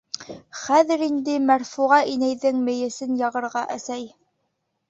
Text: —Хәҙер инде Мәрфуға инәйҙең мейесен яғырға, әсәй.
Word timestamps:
—Хәҙер 0.61 1.03
инде 1.07 1.35
Мәрфуға 1.49 1.99
инәйҙең 2.13 2.65
мейесен 2.71 3.15
яғырға, 3.23 3.65
әсәй. 3.79 4.09